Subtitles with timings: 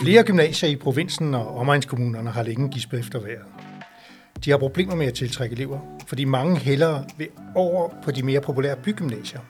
[0.00, 3.44] Flere gymnasier i provinsen og omegnskommunerne har længe gispet efter vejret.
[4.44, 8.40] De har problemer med at tiltrække elever, fordi mange hellere vil over på de mere
[8.40, 9.40] populære bygymnasier.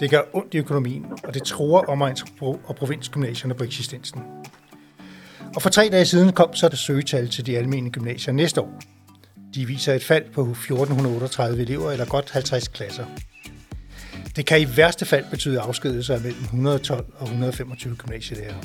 [0.00, 4.20] Det gør ondt i økonomien, og det tror omegns- og provinsgymnasierne på eksistensen.
[5.56, 8.80] Og for tre dage siden kom så det søgetal til de almene gymnasier næste år.
[9.54, 13.04] De viser et fald på 1438 elever, eller godt 50 klasser.
[14.36, 18.60] Det kan i værste fald betyde afskedelser af mellem 112 og 125 gymnasielærere.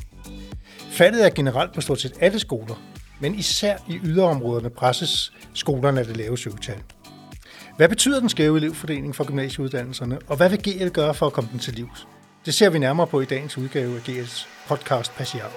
[0.97, 2.75] Faldet er generelt på stort set alle skoler,
[3.19, 6.83] men især i yderområderne presses skolerne af det lave søgetal.
[7.77, 11.49] Hvad betyder den skæve elevfordeling for gymnasieuddannelserne, og hvad vil GL gøre for at komme
[11.51, 12.07] den til livs?
[12.45, 15.51] Det ser vi nærmere på i dagens udgave af GL's podcast Passiar.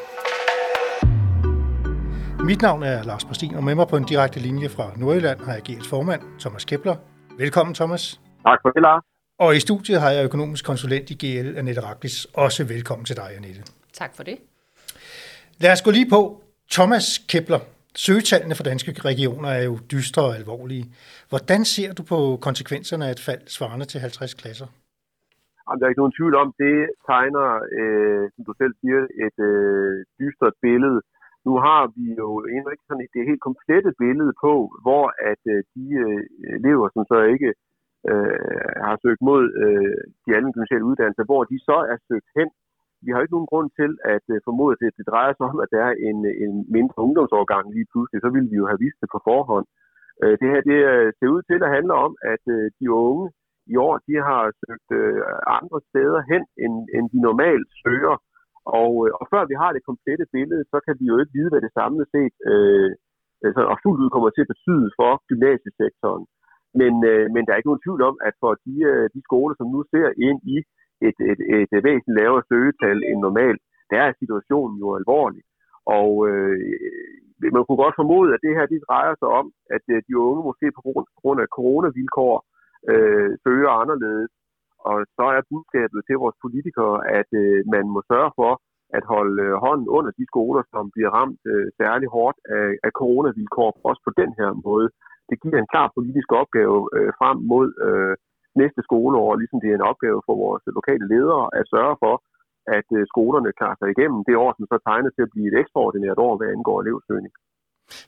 [2.44, 5.52] Mit navn er Lars Præstin, og med mig på en direkte linje fra Nordjylland har
[5.52, 6.96] jeg GL's formand, Thomas Kepler.
[7.38, 8.20] Velkommen, Thomas.
[8.46, 9.02] Tak for det, Lars.
[9.38, 12.24] Og i studiet har jeg økonomisk konsulent i GL, Annette Raklis.
[12.24, 13.62] Også velkommen til dig, Annette.
[13.92, 14.36] Tak for det.
[15.64, 16.20] Lad os gå lige på.
[16.76, 17.62] Thomas Kepler,
[18.04, 20.84] søgetallene for danske regioner er jo dystre og alvorlige.
[21.30, 24.68] Hvordan ser du på konsekvenserne af et fald svarende til 50 klasser?
[25.64, 26.76] Jamen, der er ikke nogen tvivl om, det
[27.10, 27.46] tegner,
[27.78, 30.98] øh, som du selv siger, et øh, dystert billede.
[31.46, 34.52] Nu har vi jo endnu ikke sådan et, det helt komplette billede på,
[34.84, 36.22] hvor at øh, de øh,
[36.58, 37.50] elever, som så ikke
[38.10, 42.50] øh, har søgt mod øh, de almindelige gymnasiale uddannelser, hvor de så er søgt hen.
[43.04, 45.58] Vi har ikke nogen grund til at øh, formode, at det, det drejer sig om,
[45.64, 48.18] at der er en, en mindre ungdomsårgang lige pludselig.
[48.20, 49.66] Så ville vi jo have vist det på forhånd.
[50.22, 53.26] Øh, det her det øh, ser ud til at handle om, at øh, de unge
[53.72, 55.20] i år de har søgt øh,
[55.58, 58.16] andre steder hen, end, end de normalt søger.
[58.80, 61.50] Og, øh, og før vi har det komplette billede, så kan vi jo ikke vide,
[61.50, 62.90] hvad det samlet set øh,
[63.46, 66.24] altså, og fuldt ud kommer til at betyde for gymnasiesektoren.
[66.80, 69.54] Men, øh, men der er ikke nogen tvivl om, at for de, øh, de skoler,
[69.56, 70.56] som nu ser ind i
[71.08, 75.42] et, et, et, et væsentligt lavere søgetal end normalt, der er situationen jo alvorlig.
[75.98, 76.56] Og øh,
[77.54, 79.46] man kunne godt formode, at det her det drejer sig om,
[79.76, 80.80] at øh, de unge måske på
[81.20, 82.34] grund af coronavilkår
[82.92, 84.30] øh, søger anderledes.
[84.90, 88.52] Og så er budskabet til vores politikere, at øh, man må sørge for
[88.98, 92.90] at holde øh, hånden under de skoler, som bliver ramt øh, særlig hårdt af, af
[93.00, 94.88] coronavilkår, også på den her måde
[95.30, 98.14] det giver en klar politisk opgave øh, frem mod øh,
[98.62, 102.14] næste skoleår, ligesom det er en opgave for vores lokale ledere at sørge for,
[102.78, 105.58] at øh, skolerne klarer sig igennem det år, som så tegner til at blive et
[105.62, 107.34] ekstraordinært år, hvad angår elevsøgning.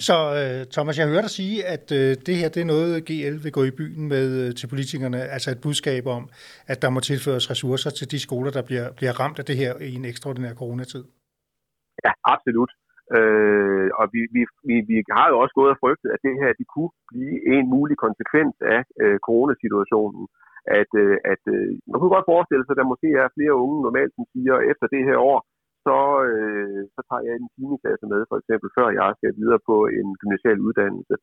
[0.09, 3.37] Så uh, Thomas, jeg hører dig sige, at uh, det her det er noget, GL
[3.45, 6.25] vil gå i byen med til politikerne, altså et budskab om,
[6.73, 9.73] at der må tilføres ressourcer til de skoler, der bliver, bliver ramt af det her
[9.91, 11.05] i en ekstraordinær coronatid.
[12.05, 12.71] Ja, absolut.
[13.19, 16.51] Øh, og vi, vi, vi, vi har jo også gået og frygtet, at det her
[16.61, 20.25] det kunne blive en mulig konsekvens af øh, coronasituationen.
[20.81, 23.79] At, øh, at øh, man kunne godt forestille sig, at der måske er flere unge
[23.87, 25.39] normalt, som siger, efter det her år,
[25.87, 25.99] så,
[26.31, 30.09] øh, så tager jeg en timeklasse med, for eksempel, før jeg skal videre på en
[30.21, 31.15] gymnasial uddannelse.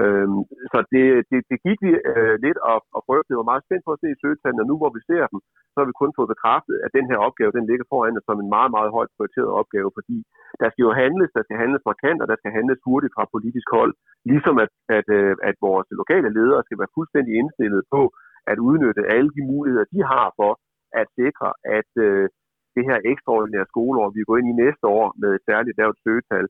[0.00, 0.40] Øhm,
[0.72, 3.28] så det, det, det gik vi øh, lidt og, og prøvede.
[3.28, 5.38] Det var meget spændt på at se i søgetallene, og nu hvor vi ser dem,
[5.72, 8.38] så har vi kun fået bekræftet, at den her opgave, den ligger foran os som
[8.42, 10.18] en meget, meget højt prioriteret opgave, fordi
[10.60, 13.68] der skal jo handles, der skal handles markant, og der skal handles hurtigt fra politisk
[13.76, 13.92] hold,
[14.32, 18.02] ligesom at, at, øh, at vores lokale ledere skal være fuldstændig indstillet på
[18.52, 20.52] at udnytte alle de muligheder, de har for
[21.00, 21.48] at sikre,
[21.78, 22.24] at øh,
[22.76, 26.46] det her ekstraordinære skoleår, vi går ind i næste år med et særligt lavt søgetal,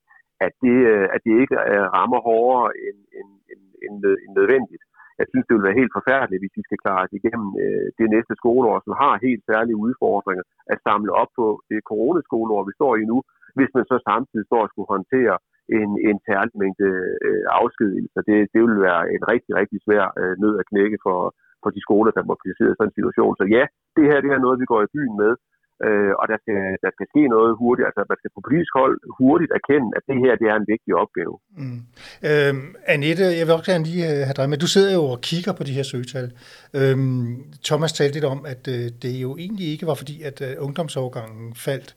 [0.47, 3.95] at det, øh, at det ikke øh, rammer hårdere end, end, end, end,
[4.25, 4.85] end nødvendigt.
[5.21, 8.07] Jeg synes, det vil være helt forfærdeligt, hvis vi skal klare os igennem øh, det
[8.15, 12.93] næste skoleår, som har helt særlige udfordringer at samle op på det coronaskoleår, vi står
[13.01, 13.19] i nu,
[13.57, 15.37] hvis man så samtidig står og skulle håndtere
[15.79, 16.91] en, en særlig mængde
[17.27, 18.21] øh, afskedelser.
[18.29, 21.21] Det, det vil være en rigtig, rigtig svær øh, nød at knække for,
[21.63, 23.35] for de skoler, der må placeret i sådan en situation.
[23.41, 23.65] Så ja,
[23.97, 25.33] det her det er noget, vi går i byen med,
[25.87, 27.87] øh, og der skal, der skal ske noget hurtigt.
[27.89, 30.93] Altså, man skal på politisk hold hurtigt erkende, at det her det er en vigtig
[31.03, 31.35] opgave.
[31.61, 31.81] Mm.
[32.31, 34.59] Øhm, Annette, jeg vil også gerne lige øh, have dig med.
[34.65, 36.29] Du sidder jo og kigger på de her søgetal.
[36.79, 37.27] Øhm,
[37.69, 41.47] Thomas talte lidt om, at øh, det jo egentlig ikke var fordi, at øh, ungdomsovergangen
[41.67, 41.91] faldt.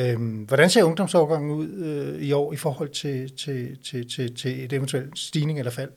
[0.00, 4.64] Øhm, hvordan ser ungdomsovergangen ud øh, i år i forhold til, til, til, til, til
[4.64, 5.90] et eventuelt stigning eller fald?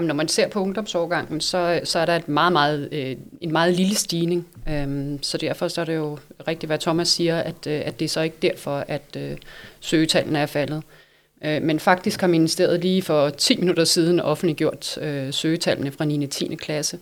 [0.00, 3.52] Jamen, når man ser på ungdomsårgangen, så, så er der et meget, meget, øh, en
[3.52, 4.46] meget lille stigning.
[4.68, 6.18] Øhm, så derfor så er det jo
[6.48, 9.36] rigtigt, hvad Thomas siger, at, øh, at det er så ikke derfor, at øh,
[9.80, 10.82] søgetallene er faldet.
[11.44, 16.24] Øh, men faktisk har ministeriet lige for 10 minutter siden offentliggjort øh, søgetallene fra 9.
[16.24, 16.54] og 10.
[16.54, 16.98] klasse.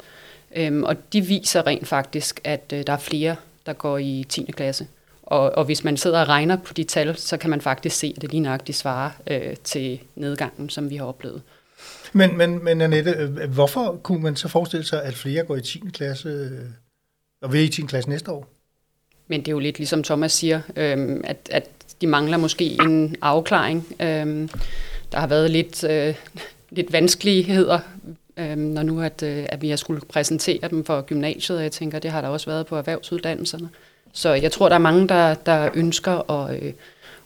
[0.56, 3.36] Øhm, og de viser rent faktisk, at øh, der er flere,
[3.66, 4.50] der går i 10.
[4.56, 4.86] klasse.
[5.22, 8.12] Og, og hvis man sidder og regner på de tal, så kan man faktisk se,
[8.16, 11.42] at det lige nøjagtigt svarer øh, til nedgangen, som vi har oplevet.
[12.12, 15.60] Men, men, men Annette, øh, hvorfor kunne man så forestille sig, at flere går i
[15.60, 15.82] 10.
[15.92, 16.64] klasse, øh,
[17.42, 17.82] og vil i 10.
[17.82, 18.48] klasse næste år?
[19.28, 21.68] Men det er jo lidt ligesom Thomas siger, øhm, at, at
[22.00, 23.86] de mangler måske en afklaring.
[24.00, 24.48] Øhm,
[25.12, 26.14] der har været lidt, øh,
[26.70, 27.78] lidt vanskeligheder,
[28.36, 31.72] øh, når nu at, øh, at vi har skulle præsentere dem for gymnasiet, og jeg
[31.72, 33.68] tænker, det har der også været på erhvervsuddannelserne.
[34.12, 36.72] Så jeg tror, der er mange, der, der ønsker at, øh,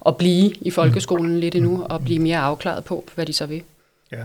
[0.06, 3.62] at blive i folkeskolen lidt endnu, og blive mere afklaret på, hvad de så vil.
[4.12, 4.25] Ja.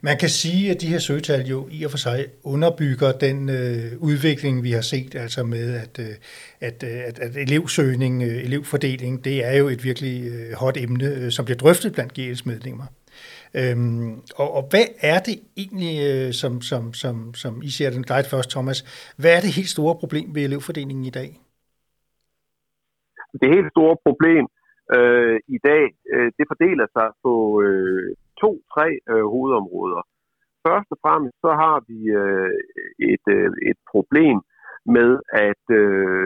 [0.00, 4.08] Man kan sige, at de her søgetal jo i og for sig underbygger den øh,
[4.10, 6.14] udvikling, vi har set, altså med, at, øh,
[6.60, 11.04] at, øh, at, at elevsøgning, øh, elevfordeling, det er jo et virkelig øh, hot emne,
[11.04, 12.86] øh, som bliver drøftet blandt GL's medlemmer.
[13.60, 18.02] Øhm, og, og hvad er det egentlig, øh, som, som, som, som I ser den
[18.02, 18.78] dig først, Thomas,
[19.20, 21.30] hvad er det helt store problem ved elevfordelingen i dag?
[23.40, 24.44] Det helt store problem
[24.96, 25.84] øh, i dag,
[26.14, 30.02] øh, det fordeler sig på øh, to-tre øh, hovedområder.
[30.66, 32.52] Først og fremmest så har vi øh,
[33.12, 34.36] et, øh, et problem
[34.96, 35.10] med,
[35.48, 36.24] at, øh,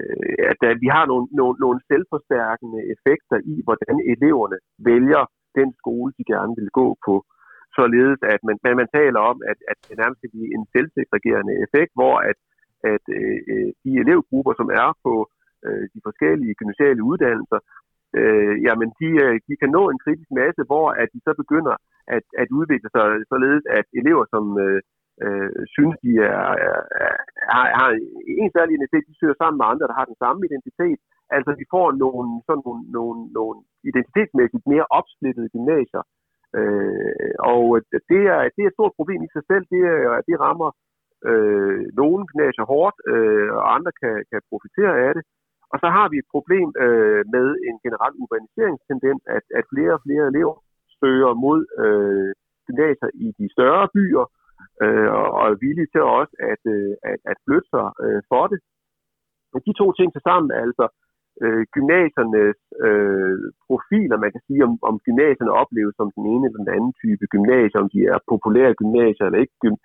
[0.00, 4.58] øh, at, at vi har nogle, nogle, nogle selvforstærkende effekter i, hvordan eleverne
[4.90, 5.22] vælger
[5.58, 7.14] den skole, de gerne vil gå på.
[7.78, 11.54] Således at man, man, man taler om, at, at det nærmest kan blive en selvsegregerende
[11.64, 12.38] effekt, hvor at,
[12.94, 15.14] at øh, øh de elevgrupper, som er på
[15.66, 17.60] øh, de forskellige gymnasiale uddannelser,
[18.18, 21.74] øh, jamen de, øh, de kan nå en kritisk masse, hvor at de så begynder
[22.16, 24.80] at, at udvikle sig således, at elever, som øh,
[25.24, 26.78] øh, synes, de er, er,
[27.54, 27.90] har, har
[28.42, 31.00] en særlig identitet, de søger sammen med andre, der har den samme identitet.
[31.36, 33.56] Altså de får nogle, sådan nogle, nogle, nogle
[33.90, 36.02] identitetsmæssigt mere opsplittede gymnasier.
[36.58, 37.64] Øh, og
[38.10, 39.64] det er, det er et stort problem i sig selv.
[39.74, 40.70] Det, er, det rammer
[41.30, 45.24] øh, nogle gymnasier hårdt, øh, og andre kan, kan profitere af det.
[45.72, 50.02] Og så har vi et problem øh, med en generel urbaniseringstendens, at, at flere og
[50.06, 50.56] flere elever
[51.00, 52.30] søger mod øh,
[52.66, 54.24] gymnasier i de større byer,
[54.82, 58.58] øh, og er villige til også at, øh, at, at flytte sig øh, for det.
[59.52, 60.84] Men de to ting til sammen, altså
[61.44, 66.62] øh, gymnasiernes øh, profiler, man kan sige, om, om gymnasierne opleves som den ene eller
[66.64, 69.76] den anden type gymnasier, om de er populære gymnasier eller ikke, gym,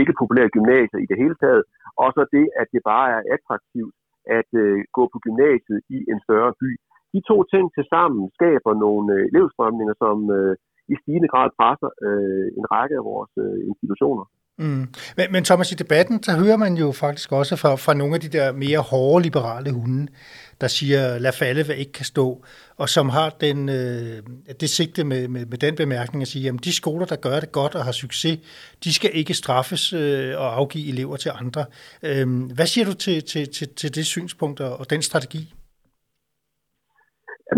[0.00, 1.62] ikke populære gymnasier i det hele taget,
[2.02, 3.94] og så det, at det bare er attraktivt
[4.38, 6.70] at øh, gå på gymnasiet i en større by.
[7.14, 10.54] De to ting til sammen skaber nogle øh, elevstrømninger, som øh,
[10.92, 14.24] i stigende grad presser øh, en række af vores øh, institutioner.
[14.62, 14.88] Mm.
[15.16, 18.20] Men, men Thomas, i debatten, så hører man jo faktisk også fra, fra nogle af
[18.20, 20.12] de der mere hårde liberale hunde,
[20.60, 22.44] der siger, lad falde, hvad ikke kan stå,
[22.76, 24.22] og som har den, øh,
[24.60, 27.52] det sigte med, med, med den bemærkning at sige, at de skoler, der gør det
[27.52, 28.38] godt og har succes,
[28.84, 31.64] de skal ikke straffes øh, og afgive elever til andre.
[32.02, 32.26] Øh,
[32.56, 35.54] hvad siger du til, til, til, til det synspunkt og, og den strategi?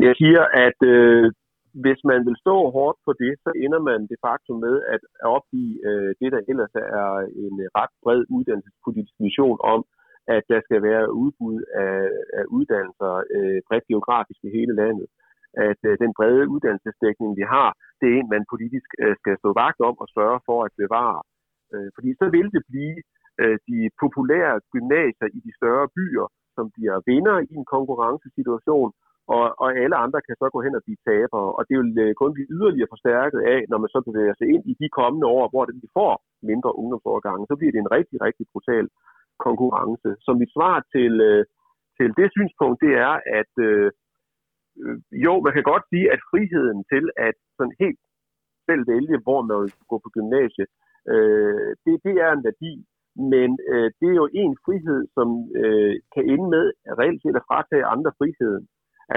[0.00, 1.32] Jeg siger, at øh,
[1.82, 5.02] hvis man vil stå hårdt på det, så ender man de facto med at
[5.36, 7.10] opgive øh, det, der ellers er
[7.44, 9.80] en ret bred uddannelsespolitisk mission om,
[10.36, 11.98] at der skal være udbud af,
[12.38, 15.06] af uddannelser øh, bredt geografisk i hele landet.
[15.68, 19.50] At øh, den brede uddannelsesdækning, vi har, det er en, man politisk øh, skal stå
[19.62, 21.20] vagt om og sørge for at bevare.
[21.74, 22.96] Øh, fordi så vil det blive
[23.42, 26.26] øh, de populære gymnasier i de større byer,
[26.56, 28.90] som bliver vinder i en konkurrencesituation,
[29.36, 32.14] og, og alle andre kan så gå hen og blive tabere, og det vil øh,
[32.20, 35.44] kun blive yderligere forstærket af, når man så bevæger sig ind i de kommende år,
[35.52, 36.12] hvor det, vi får
[36.50, 38.86] mindre ungdomsårgange, så bliver det en rigtig, rigtig brutal
[39.46, 40.10] konkurrence.
[40.24, 41.44] Så mit svar til, øh,
[41.98, 43.90] til det synspunkt, det er, at øh,
[44.82, 48.02] øh, jo, man kan godt sige, at friheden til at sådan helt
[48.68, 50.68] selv vælge, hvor man vil gå på gymnasiet,
[51.12, 52.74] øh, det, det er en værdi,
[53.32, 55.28] men øh, det er jo en frihed, som
[55.62, 56.64] øh, kan ende med
[57.00, 58.64] reelt set at fratage andre friheden.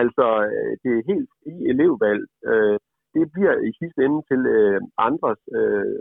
[0.02, 2.24] Altså, øh, det er helt i elevvalg.
[2.52, 2.78] Øh,
[3.16, 6.00] det bliver i sidste ende til øh, andres øh,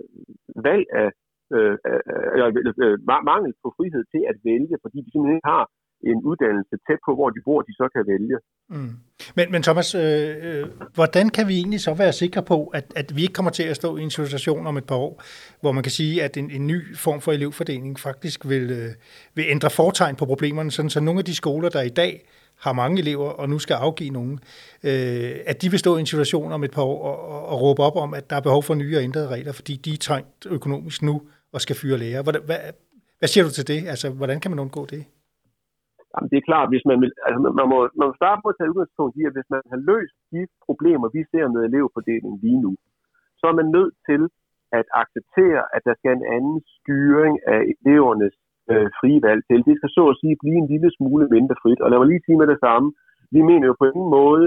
[0.67, 1.11] valg af
[1.57, 1.75] øh,
[2.85, 2.97] øh,
[3.31, 5.67] mangel på frihed til at vælge, fordi de simpelthen ikke har
[6.11, 8.39] en uddannelse tæt på, hvor de bor, de så kan vælge.
[8.69, 8.95] Mm.
[9.37, 13.17] Men, men Thomas, øh, øh, hvordan kan vi egentlig så være sikre på, at, at
[13.17, 15.23] vi ikke kommer til at stå i en situation om et par år,
[15.61, 18.91] hvor man kan sige, at en, en ny form for elevfordeling faktisk vil, øh,
[19.35, 22.13] vil ændre fortegn på problemerne, sådan så nogle af de skoler, der i dag
[22.65, 24.35] har mange elever, og nu skal afgive nogen,
[24.89, 27.57] øh, at de vil stå i en situation om et par år og, og, og
[27.63, 30.03] råbe op om, at der er behov for nye og ændrede regler, fordi de er
[30.09, 31.15] trængt økonomisk nu
[31.55, 32.23] og skal fyre lærer.
[32.23, 32.61] Hvad, hvad,
[33.19, 33.81] hvad siger du til det?
[33.93, 35.03] Altså, hvordan kan man undgå det?
[36.13, 38.57] Jamen, det er klart, hvis man vil, altså, man, må, man må starte på at
[38.59, 42.61] tage udgangspunkt i, at hvis man har løst de problemer, vi ser med elevfordeling lige
[42.67, 42.73] nu,
[43.39, 44.23] så er man nødt til
[44.79, 48.37] at acceptere, at der skal en anden styring af elevernes
[48.73, 49.59] øh, frie valg til.
[49.69, 51.81] Det skal så at sige blive en lille smule mindre frit.
[51.83, 52.89] Og lad mig lige sige med det samme.
[53.35, 54.47] Vi mener jo på ingen måde,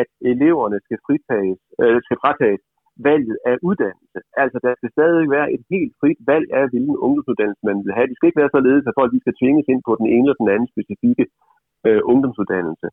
[0.00, 2.62] at eleverne skal, fritages, øh, skal fratages
[3.08, 4.18] valget af uddannelse.
[4.42, 8.08] Altså, der skal stadig være et helt frit valg af, hvilken ungdomsuddannelse man vil have.
[8.08, 10.42] Det skal ikke være således, at folk de skal tvinges ind på den ene eller
[10.42, 11.24] den anden specifikke
[11.86, 12.88] øh, ungdomsuddannelse.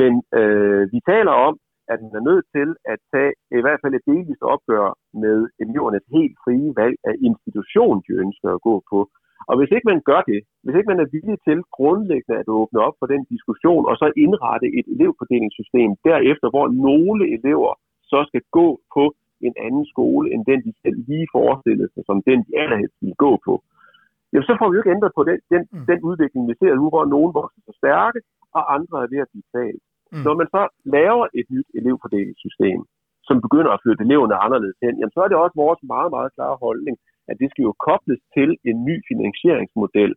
[0.00, 1.54] Men øh, Øh, vi taler om,
[1.92, 4.88] at man er nødt til at tage i hvert fald et delvist opgør
[5.22, 8.98] med elevernes helt frie valg af institution, de ønsker at gå på.
[9.48, 12.80] Og hvis ikke man gør det, hvis ikke man er villig til grundlæggende at åbne
[12.86, 17.72] op for den diskussion, og så indrette et elevfordelingssystem derefter, hvor nogle elever
[18.12, 19.04] så skal gå på
[19.46, 23.14] en anden skole, end den de selv lige forestillede sig, som den de allerhelst vil
[23.24, 23.54] gå på,
[24.30, 25.86] jamen så får vi jo ikke ændret på den, den, mm.
[25.90, 28.20] den udvikling, vi ser nu, hvor nogen vokser så stærke,
[28.56, 29.82] og andre er ved at blive talt.
[30.12, 30.22] Mm.
[30.26, 30.62] Når man så
[30.96, 32.78] laver et nyt elevfordelingssystem,
[33.28, 36.30] som begynder at flytte eleverne anderledes hen, jamen så er det også vores meget, meget
[36.36, 36.96] klare holdning,
[37.30, 40.12] at det skal jo kobles til en ny finansieringsmodel,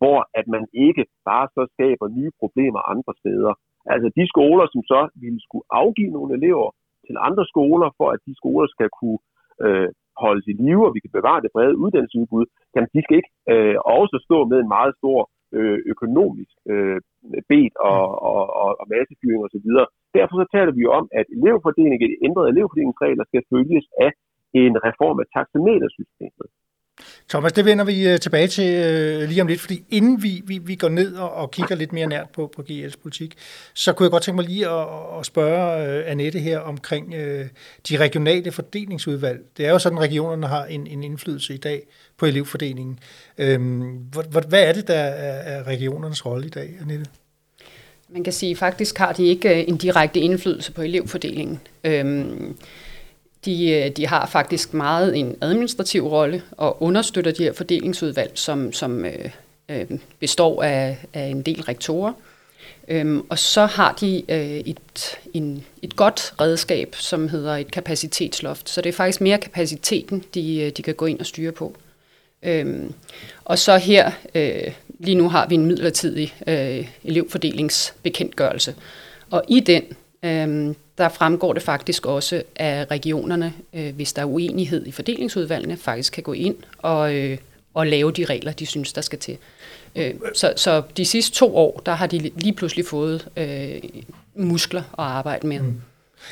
[0.00, 3.52] hvor at man ikke bare så skaber nye problemer andre steder.
[3.92, 6.68] Altså de skoler, som så ville skulle afgive nogle elever
[7.06, 9.20] til andre skoler, for at de skoler skal kunne
[9.64, 9.88] øh,
[10.24, 13.76] holdes i live, og vi kan bevare det brede uddannelsesudbud, jamen de skal ikke øh,
[13.98, 15.20] også stå med en meget stor
[15.56, 16.98] øh, økonomisk øh,
[17.50, 19.68] bed og, og, og, og massefyring osv.
[20.18, 24.10] Derfor så taler vi jo om, at elevfordeling, ændrede elevfordelingsregler skal følges af
[24.54, 26.48] en reform af taxametersystemet.
[27.28, 30.58] Thomas, det vender vi øh, tilbage til øh, lige om lidt, fordi inden vi, vi,
[30.58, 33.34] vi går ned og, og kigger lidt mere nært på, på GL's politik,
[33.74, 34.86] så kunne jeg godt tænke mig lige at,
[35.18, 37.46] at spørge øh, Annette her omkring øh,
[37.88, 39.40] de regionale fordelingsudvalg.
[39.56, 41.82] Det er jo sådan, at regionerne har en, en indflydelse i dag
[42.18, 42.98] på elevfordelingen.
[43.38, 47.10] Øhm, hvad, hvad er det, der er, er regionernes rolle i dag, Annette?
[48.08, 51.60] Man kan sige, at faktisk har de ikke øh, en direkte indflydelse på elevfordelingen.
[51.84, 52.56] Øhm,
[53.44, 58.72] de, øh, de har faktisk meget en administrativ rolle og understøtter de her fordelingsudvalg, som,
[58.72, 59.30] som øh,
[59.68, 59.86] øh,
[60.20, 62.12] består af, af en del rektorer.
[62.88, 68.68] Øhm, og så har de øh, et, en, et godt redskab, som hedder et kapacitetsloft.
[68.68, 71.76] Så det er faktisk mere kapaciteten, de, øh, de kan gå ind og styre på.
[72.42, 72.92] Øhm,
[73.44, 78.74] og så her, øh, lige nu har vi en midlertidig øh, elevfordelingsbekendtgørelse.
[79.30, 79.82] Og i den,
[80.22, 85.76] øh, der fremgår det faktisk også, at regionerne, øh, hvis der er uenighed i fordelingsudvalgene,
[85.76, 87.38] faktisk kan gå ind og, øh,
[87.74, 89.38] og lave de regler, de synes, der skal til.
[89.96, 93.80] Øh, så, så de sidste to år, der har de lige pludselig fået øh,
[94.34, 95.60] muskler at arbejde med.
[95.60, 95.80] Mm.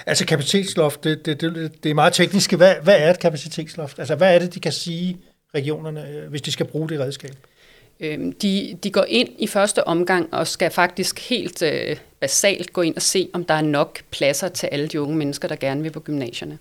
[0.06, 2.52] Altså kapacitetsloft, det, det, det, det er meget teknisk.
[2.52, 3.98] Hvad, hvad er et kapacitetsloft?
[3.98, 5.16] Altså hvad er det, de kan sige
[5.54, 7.34] regionerne, øh, hvis de skal bruge det redskab?
[8.00, 12.82] Øh, de, de går ind i første omgang og skal faktisk helt øh, basalt gå
[12.82, 15.82] ind og se, om der er nok pladser til alle de unge mennesker, der gerne
[15.82, 16.58] vil på gymnasierne.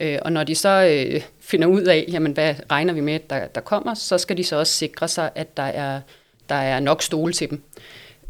[0.00, 3.46] Øh, og når de så øh, finder ud af, jamen, hvad regner vi med, der,
[3.46, 6.00] der kommer, så skal de så også sikre sig, at der er,
[6.48, 7.62] der er nok stole til dem.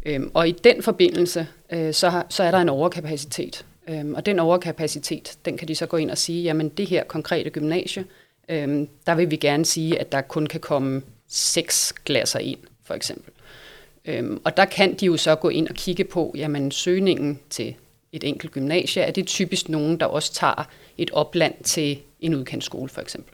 [0.05, 3.65] Øhm, og i den forbindelse, øh, så, har, så er der en overkapacitet.
[3.87, 7.03] Øhm, og den overkapacitet, den kan de så gå ind og sige, jamen det her
[7.03, 8.05] konkrete gymnasie,
[8.49, 12.93] øhm, der vil vi gerne sige, at der kun kan komme seks klasser ind, for
[12.93, 13.33] eksempel.
[14.05, 17.75] Øhm, og der kan de jo så gå ind og kigge på, jamen søgningen til
[18.11, 22.91] et enkelt gymnasie, er det typisk nogen, der også tager et opland til en udkendt
[22.91, 23.33] for eksempel.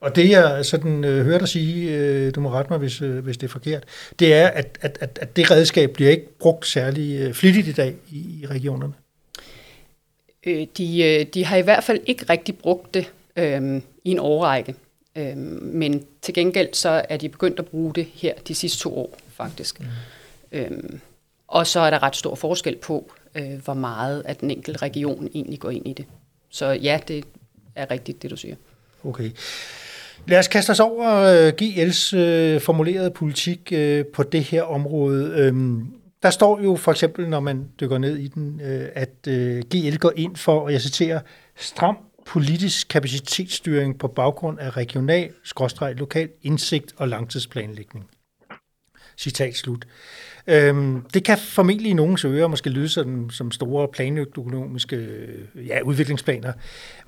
[0.00, 3.18] Og det jeg sådan øh, hører dig sige, øh, du må rette mig, hvis, øh,
[3.18, 3.84] hvis det er forkert,
[4.18, 7.72] det er, at, at, at, at det redskab bliver ikke brugt særlig øh, flittigt i
[7.72, 8.92] dag i, i regionerne.
[10.46, 14.18] Øh, de, øh, de har i hvert fald ikke rigtig brugt det øh, i en
[14.18, 14.74] årrække.
[15.16, 18.98] Øh, men til gengæld så er de begyndt at bruge det her de sidste to
[18.98, 19.80] år, faktisk.
[19.80, 19.86] Mm.
[20.52, 21.00] Øhm,
[21.48, 25.28] og så er der ret stor forskel på, øh, hvor meget at den enkelte region
[25.34, 26.04] egentlig går ind i det.
[26.50, 27.24] Så ja, det
[27.74, 28.54] er rigtigt, det du siger.
[29.04, 29.30] Okay.
[30.26, 35.48] Lad os kaste os over øh, GL's øh, formulerede politik uh, på det her område.
[35.50, 39.34] Um, der står jo for eksempel, når man dykker ned i den, uh, at uh,
[39.34, 41.20] GL går ind for, og jeg citerer,
[41.56, 41.96] stram
[42.32, 45.30] politisk kapacitetsstyring på baggrund af regional,
[45.96, 48.10] lokal indsigt og langtidsplanlægning.
[49.18, 49.84] Citat slut.
[50.54, 55.80] Øhm, det kan formentlig i nogens ører måske lyde som, som store planøkonomiske øh, ja,
[55.82, 56.52] udviklingsplaner.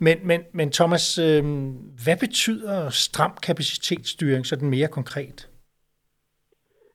[0.00, 1.70] Men, men, men Thomas, øhm,
[2.04, 5.50] hvad betyder stram kapacitetsstyring sådan mere konkret?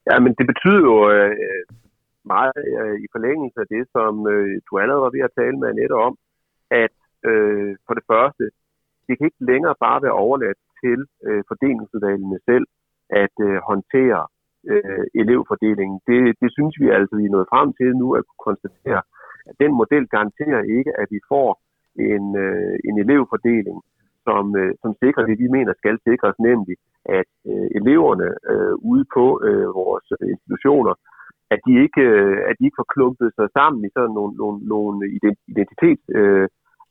[0.09, 1.35] Ja, men det betyder jo øh,
[2.25, 5.67] meget øh, i forlængelse af det, som øh, du allerede var ved at tale med
[5.69, 6.13] Annette om,
[6.83, 6.95] at
[7.29, 8.43] øh, for det første,
[9.07, 12.65] det kan ikke længere bare være overladt til øh, fordelingsudvalgene selv
[13.23, 14.21] at øh, håndtere
[14.71, 15.99] øh, elevfordelingen.
[16.09, 19.01] Det, det synes vi altså, vi er nået frem til nu at kunne konstatere,
[19.49, 21.49] at den model garanterer ikke, at vi får
[22.13, 23.77] en, øh, en elevfordeling,
[24.25, 26.75] som, øh, som sikrer det, vi mener skal sikres, nemlig
[27.19, 30.93] at øh, eleverne øh, ude på øh, vores institutioner,
[31.53, 34.57] at de ikke, øh, at de ikke får klumpet sig sammen i sådan nogle, nogle,
[34.73, 34.99] nogle
[35.51, 36.47] identitets øh,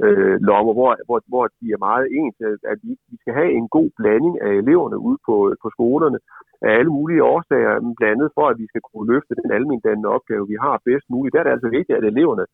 [0.07, 2.37] øh, lommer, hvor, hvor, hvor de er meget ens,
[2.73, 6.19] at vi, vi skal have en god blanding af eleverne ude på, øh, på skolerne
[6.67, 10.51] af alle mulige årsager, blandt andet for, at vi skal kunne løfte den almindelige opgave,
[10.53, 11.33] vi har bedst muligt.
[11.33, 12.45] Der er det altså vigtigt, at eleverne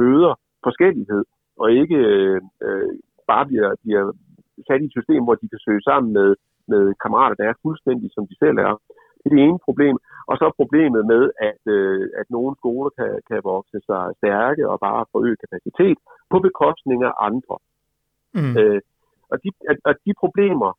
[0.00, 0.32] møder
[0.66, 1.22] forskellighed,
[1.62, 2.92] og ikke øh, øh,
[3.30, 4.04] bare bliver, bliver
[4.66, 6.30] sat i et system, hvor de kan søge sammen med,
[6.72, 8.74] med kammerater, der er fuldstændig som de selv er.
[9.22, 9.96] Det er det ene problem.
[10.30, 14.76] Og så problemet med, at, øh, at nogle skoler kan, kan vokse sig stærke og
[14.86, 15.98] bare forøge kapacitet
[16.30, 17.56] på bekostning af andre.
[18.38, 18.54] Mm.
[18.60, 18.80] Øh,
[19.32, 19.48] og, de,
[19.90, 20.70] at de problemer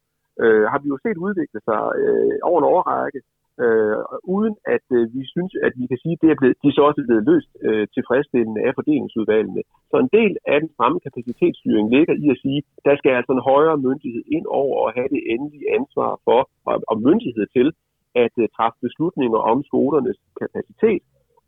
[0.44, 3.20] øh, har vi jo set udvikle sig øh, over en overrække,
[3.64, 3.98] øh,
[4.36, 6.82] uden at øh, vi synes, at vi kan sige, at det er blevet, de så
[6.88, 9.64] også er blevet løst øh, tilfredsstillende af fordelingsudvalgene.
[9.92, 13.32] Så en del af den samme kapacitetsstyring ligger i at sige, at der skal altså
[13.34, 17.68] en højere myndighed ind over og have det endelige ansvar for, og, og myndighed til,
[18.16, 21.04] at uh, træffe beslutninger om skolernes kapacitet,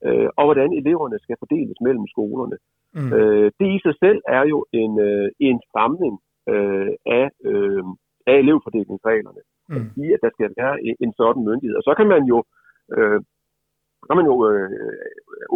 [0.07, 2.57] uh, og hvordan eleverne skal fordeles mellem skolerne.
[2.97, 3.11] Mm.
[3.17, 6.15] Uh, det i sig selv er jo en, uh, en stramning
[6.53, 7.83] uh, af, uh,
[8.29, 9.41] af elevfordelingsreglerne.
[9.69, 9.75] Mm.
[9.75, 11.75] At sige, at der skal være en, en sådan myndighed.
[11.79, 12.37] Og så kan man jo,
[12.97, 13.19] uh,
[14.07, 14.69] kan man jo uh,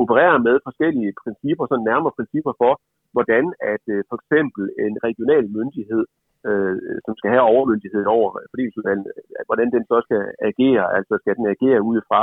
[0.01, 2.73] operere med forskellige principper, sådan nærmere principper for,
[3.15, 6.03] hvordan at uh, for eksempel en regional myndighed
[6.47, 9.11] øh, som skal have overmyndighed over fordelingsudvalget,
[9.47, 10.85] hvordan den så skal agere.
[10.97, 12.21] Altså skal den agere ud fra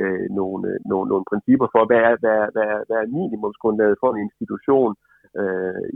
[0.00, 4.10] øh, nogle, øh, nogle, nogle principper for, hvad er, hvad, hvad, hvad er minimumsgrundlaget for
[4.10, 4.92] en institution,
[5.40, 5.88] øh,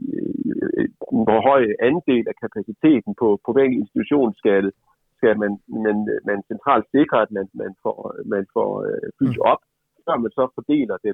[1.26, 4.64] hvor høj andel af kapaciteten på, på hver institution skal,
[5.18, 5.52] skal man,
[5.86, 5.96] man,
[6.28, 7.98] man centralt sikre, at man, man får,
[8.34, 9.62] man får øh, fyldt op,
[10.06, 11.12] før man så fordeler det,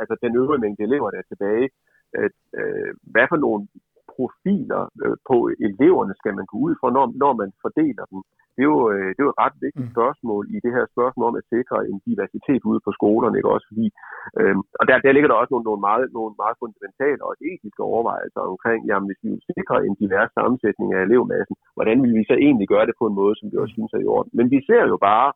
[0.00, 1.68] altså den øvrige mængde elever, der er tilbage.
[2.16, 3.62] Øh, øh, hvad for nogle
[4.14, 5.36] profiler øh, på
[5.68, 8.20] eleverne skal man gå ud fra, når, når man fordeler dem?
[8.54, 9.94] Det er, jo, øh, det er jo et ret vigtigt mm.
[9.94, 13.66] spørgsmål i det her spørgsmål om at sikre en diversitet ude på skolerne, ikke også?
[13.70, 13.86] Fordi,
[14.40, 17.82] øh, og der, der ligger der også nogle, nogle, meget, nogle meget fundamentale og etiske
[17.90, 22.24] overvejelser omkring, jamen hvis vi vil sikre en divers sammensætning af elevmassen, hvordan vil vi
[22.30, 24.30] så egentlig gøre det på en måde, som vi også synes er i orden?
[24.38, 25.28] Men vi ser jo bare,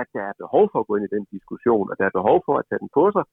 [0.00, 2.38] at der er behov for at gå ind i den diskussion, og der er behov
[2.46, 3.24] for at tage den på sig,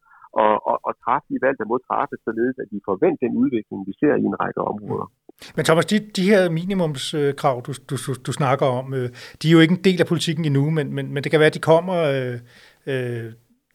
[0.44, 3.80] og, og, og træffe de valg, der må træffes, således at vi forventer den udvikling,
[3.90, 5.08] vi ser i en række områder.
[5.56, 7.96] Men Thomas, de, de her minimumskrav, du, du,
[8.28, 9.08] du snakker om, øh,
[9.40, 11.52] de er jo ikke en del af politikken endnu, men, men, men det kan være,
[11.54, 11.98] at de kommer...
[12.14, 12.38] Øh,
[12.92, 13.28] øh,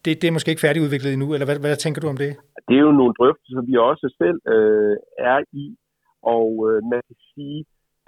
[0.04, 2.30] det, det er måske ikke færdigudviklet endnu, eller hvad, hvad tænker du om det?
[2.68, 4.96] Det er jo nogle drøftelser, vi også selv øh,
[5.32, 5.66] er i,
[6.36, 7.58] og øh, man kan sige,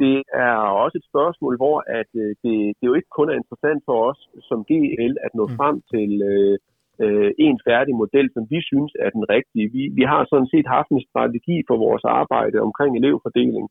[0.02, 3.80] det er også et spørgsmål, hvor at øh, det, det jo ikke kun er interessant
[3.88, 5.56] for os som GL at nå mm.
[5.58, 6.56] frem til øh,
[7.04, 9.66] øh, en færdig model, som vi synes er den rigtige.
[9.76, 13.66] Vi, vi har sådan set haft en strategi for vores arbejde omkring elevfordeling,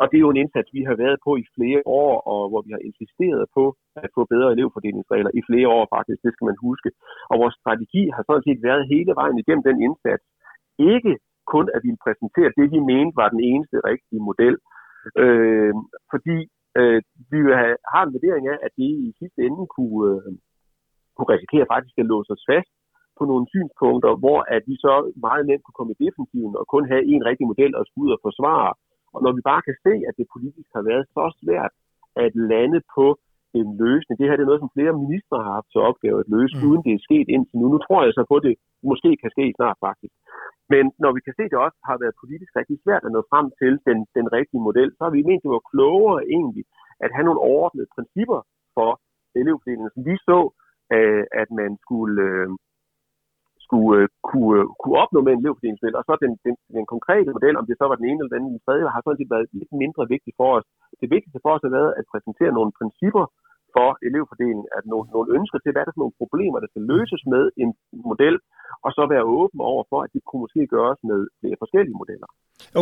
[0.00, 2.62] og det er jo en indsats, vi har været på i flere år, og hvor
[2.66, 3.64] vi har insisteret på
[4.04, 6.90] at få bedre elevfordelingsregler i flere år faktisk, det skal man huske.
[7.30, 10.24] Og vores strategi har sådan set været hele vejen igennem den indsats.
[10.94, 11.12] Ikke
[11.54, 14.56] kun at vi præsentere det, vi mente var den eneste rigtige model,
[15.22, 15.74] øh,
[16.12, 16.36] fordi
[16.80, 17.38] øh, vi
[17.92, 20.32] har en vurdering af, at det i sidste ende kunne, øh,
[21.14, 22.72] kunne risikere faktisk at låse os fast
[23.18, 24.94] på nogle synspunkter, hvor at vi så
[25.26, 28.16] meget nemt kunne komme i defensiven og kun have en rigtig model at skulle ud
[28.16, 28.72] og forsvare.
[29.14, 31.72] Og når vi bare kan se, at det politisk har været så svært
[32.24, 33.06] at lande på
[33.60, 34.14] en løsning.
[34.16, 36.64] Det her det er noget, som flere ministre har haft til opgave at løse, mm.
[36.68, 37.66] uden det er sket indtil nu.
[37.74, 38.54] Nu tror jeg så på, at det
[38.90, 40.14] måske kan ske snart faktisk.
[40.72, 43.20] Men når vi kan se, at det også har været politisk rigtig svært at nå
[43.32, 46.64] frem til den, den rigtige model, så har vi ment, det var klogere egentlig
[47.04, 48.40] at have nogle overordnede principper
[48.76, 48.90] for
[49.40, 50.38] elevfordelingen, som vi så
[50.96, 52.48] øh, at man skulle, øh,
[53.66, 57.54] skulle øh, kunne, kunne opnå med en elevfordelingsmodel, og så den, den, den konkrete model,
[57.60, 59.46] om det så var den ene eller den anden, den tredje, har sådan set været
[59.60, 60.66] lidt mindre vigtigt for os.
[61.00, 63.24] Det vigtigste for os har været at præsentere nogle principper
[63.76, 66.84] for elevfordelingen, at nogle, nogle ønsker til, hvad er der for nogle problemer, der skal
[66.92, 67.70] løses med en
[68.10, 68.36] model,
[68.84, 72.28] og så være åben over for, at det kunne måske gøres med flere forskellige modeller.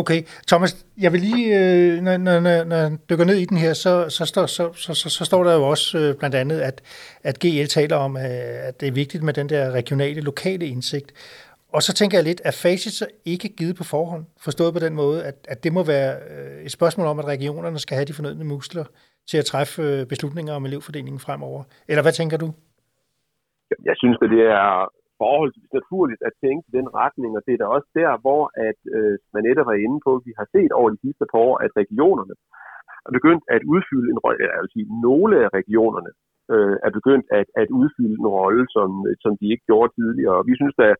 [0.01, 0.71] Okay, Thomas,
[1.03, 4.23] jeg vil lige, øh, når, når, når jeg dykker ned i den her, så, så,
[4.31, 6.77] står, så, så, så, så står der jo også øh, blandt andet, at,
[7.23, 11.09] at GL taler om, øh, at det er vigtigt med den der regionale, lokale indsigt.
[11.73, 14.95] Og så tænker jeg lidt, at facit så ikke givet på forhånd, forstået på den
[14.95, 16.17] måde, at, at det må være
[16.63, 18.85] et spørgsmål om, at regionerne skal have de fornødne muskler
[19.29, 21.61] til at træffe øh, beslutninger om elevfordelingen fremover?
[21.89, 22.47] Eller hvad tænker du?
[23.89, 24.71] Jeg synes, at det er
[25.21, 28.79] forholdsvis naturligt at tænke i den retning, og det er da også der, hvor at,
[28.95, 31.71] øh, man netop var inde på, vi har set over de sidste par år, at
[31.81, 32.35] regionerne
[33.07, 36.11] er begyndt at udfylde en rolle, jeg vil sige, nogle af regionerne
[36.53, 38.89] øh, er begyndt at, at udfylde en rolle, som,
[39.23, 40.35] som de ikke gjorde tidligere.
[40.39, 40.95] Og vi synes, at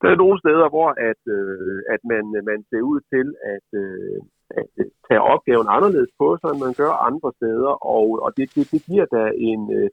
[0.00, 4.18] der er nogle steder, hvor at, øh, at man, man ser ud til at, øh,
[4.58, 4.66] at
[5.08, 8.80] tage opgaven anderledes på sig, end man gør andre steder, og, og det, det, det
[8.88, 9.90] giver da en, øh,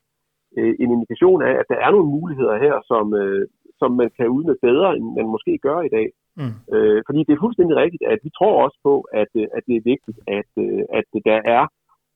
[0.83, 3.47] en indikation af, at der er nogle muligheder her, som, øh,
[3.79, 6.07] som man kan udnytte bedre, end man måske gør i dag.
[6.39, 6.55] Mm.
[6.75, 9.75] Øh, fordi det er fuldstændig rigtigt, at vi tror også på, at, øh, at det
[9.75, 11.63] er vigtigt, at, øh, at der er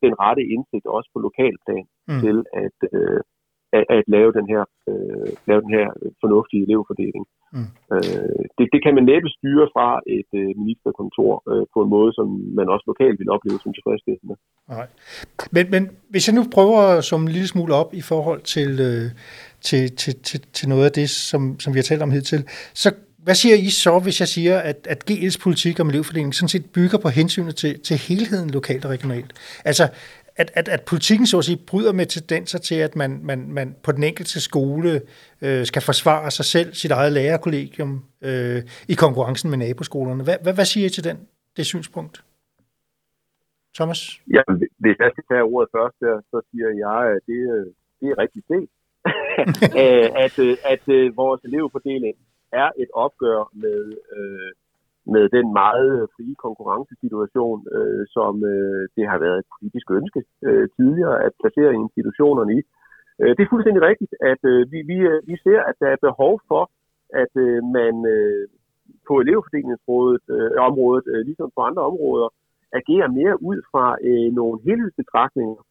[0.04, 2.20] den rette indsigt også på lokalplan mm.
[2.24, 3.22] til at, øh,
[3.78, 5.88] at, at lave den her øh, lave den her
[6.22, 7.26] fornuftige elevfordeling.
[7.56, 7.70] Mm.
[7.94, 9.88] Øh, det, det kan man næppe styre fra
[10.18, 12.28] et øh, ministerkontor øh, på en måde, som
[12.60, 14.36] man også lokalt vil opleve som tilfredsstillende.
[14.70, 14.88] Nej.
[15.56, 18.72] Men, men hvis jeg nu prøver at summe en lille smule op i forhold til,
[18.90, 19.08] øh,
[19.68, 22.90] til, til, til, til noget af det, som, som vi har talt om hidtil, så
[23.24, 26.66] hvad siger I så, hvis jeg siger, at, at GL's politik og miljøfordeling sådan set
[26.66, 29.34] bygger på hensynet til, til helheden lokalt og regionalt?
[29.66, 29.88] Altså,
[30.36, 33.76] at, at, at politikken så at sige bryder med tendenser til, at man, man, man
[33.84, 35.02] på den enkelte skole
[35.42, 40.24] øh, skal forsvare sig selv, sit eget lærerkollegium, øh, i konkurrencen med naboskolerne.
[40.24, 41.18] Hvad, hvad, hvad siger I til den,
[41.58, 42.24] det synspunkt?
[43.76, 44.02] Thomas?
[44.36, 44.42] Ja,
[44.84, 47.40] hvis jeg skal tage ordet først, der, så siger jeg, at det,
[48.00, 48.70] det er rigtigt set.
[50.26, 50.36] at, at,
[50.74, 52.16] at vores elevfordeling
[52.52, 53.80] er et opgør med
[54.18, 54.52] øh,
[55.06, 60.70] med den meget frie konkurrencesituation, øh, som øh, det har været et politisk ønske øh,
[60.78, 62.62] tidligere at placere institutionerne i.
[63.22, 66.06] Øh, det er fuldstændig rigtigt, at øh, vi, vi, øh, vi ser, at der er
[66.08, 66.64] behov for,
[67.24, 68.48] at øh, man øh,
[69.08, 72.30] på elevfordelingsområdet, øh, området, øh, ligesom på andre områder,
[72.80, 75.62] agerer mere ud fra øh, nogle helhedsbetragtninger,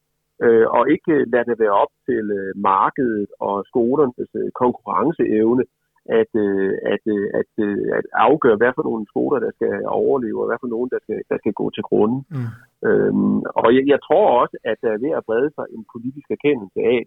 [0.43, 5.63] øh, og ikke øh, lade det være op til øh, markedet og skolernes øh, konkurrenceevne,
[6.05, 10.41] at, øh, at, øh, at, øh, at afgøre, hvad for nogle skoler, der skal overleve,
[10.41, 12.21] og hvad for nogle, der skal, der skal gå til grunden.
[12.29, 12.49] Mm.
[12.87, 16.27] Øhm, og jeg, jeg tror også, at der er ved at brede sig en politisk
[16.37, 16.99] erkendelse af,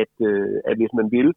[0.00, 1.28] at, øh, at hvis man vil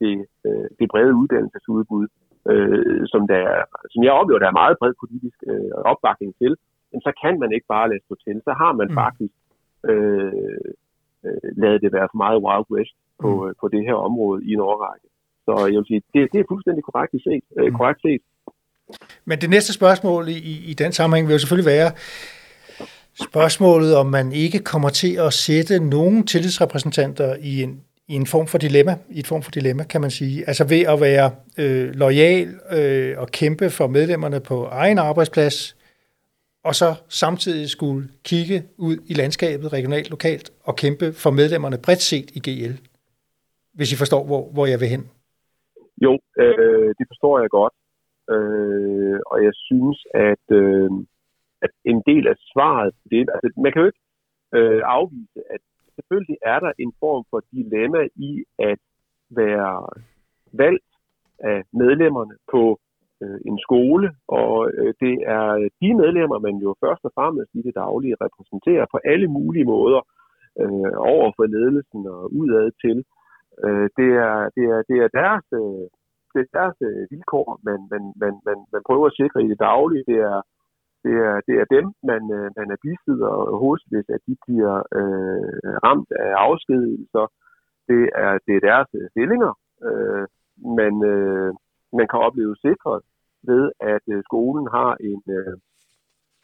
[0.00, 2.06] det, øh, det brede uddannelsesudbud,
[2.52, 6.56] øh, som, der er, som jeg oplever, der er meget bred politisk øh, opbakning til,
[7.06, 8.36] så kan man ikke bare lade stå til.
[8.44, 8.94] Så har man mm.
[9.02, 9.34] faktisk
[9.90, 10.32] øh,
[11.26, 13.54] øh, lavet det være for meget Wild West på, mm.
[13.60, 15.08] på det her område i en årrække.
[15.46, 17.44] Så jeg vil sige, det, det er fuldstændig korrekt set.
[17.58, 17.76] Øh, mm.
[17.78, 18.22] korrekt set.
[19.24, 21.90] Men det næste spørgsmål i, i den sammenhæng vil jo selvfølgelig være,
[23.22, 28.46] spørgsmålet om man ikke kommer til at sætte nogen tillidsrepræsentanter i en, i en form
[28.46, 30.48] for dilemma, i et form for dilemma, kan man sige.
[30.48, 35.76] Altså ved at være øh, lojal øh, og kæmpe for medlemmerne på egen arbejdsplads,
[36.64, 42.02] og så samtidig skulle kigge ud i landskabet regionalt, lokalt, og kæmpe for medlemmerne bredt
[42.02, 42.72] set i GL.
[43.74, 45.08] Hvis I forstår, hvor, hvor jeg vil hen.
[46.04, 47.74] Jo, øh, det forstår jeg godt.
[48.34, 50.90] Øh, og jeg synes, at, øh,
[51.62, 54.04] at en del af svaret på det, altså man kan jo ikke
[54.54, 55.60] øh, afvise, at
[55.96, 58.78] selvfølgelig er der en form for dilemma i at
[59.30, 59.86] være
[60.52, 60.90] valgt
[61.38, 62.80] af medlemmerne på
[63.22, 67.62] øh, en skole, og øh, det er de medlemmer, man jo først og fremmest i
[67.62, 70.00] det daglige repræsenterer på alle mulige måder
[70.60, 73.04] øh, over for ledelsen og udad til.
[73.64, 75.86] Øh, det, er, det, er, det er deres, øh,
[76.32, 79.58] det er deres øh, vilkår, man, man, man, man, man prøver at sikre i det
[79.68, 80.04] daglige.
[80.10, 80.40] Det er,
[81.04, 84.74] det er, det er dem, man, øh, man er bisidder hos, hvis at de bliver
[84.98, 87.26] øh, ramt af afskedelser.
[87.88, 89.52] Det er, det er deres øh, stillinger,
[89.88, 90.24] øh,
[90.80, 91.50] man, øh,
[91.98, 93.00] man kan opleve sikret
[93.50, 95.56] ved, at øh, skolen har en, øh,